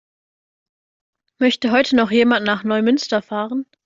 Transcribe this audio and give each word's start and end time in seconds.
Möchte 1.37 1.69
heute 1.71 1.95
noch 1.95 2.09
jemand 2.09 2.43
nach 2.43 2.63
Neumünster 2.63 3.21
fahren? 3.21 3.67